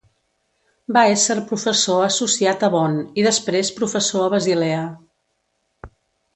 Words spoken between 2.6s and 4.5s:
a Bonn, i després professor a